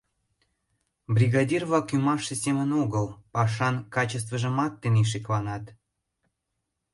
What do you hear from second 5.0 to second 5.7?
шекланат.